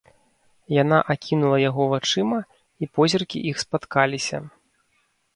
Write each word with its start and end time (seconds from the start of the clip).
Яна 0.83 0.97
акінула 1.13 1.57
яго 1.69 1.83
вачыма, 1.91 2.39
і 2.85 2.89
позіркі 2.99 3.43
іх 3.51 3.61
спаткаліся. 3.65 4.37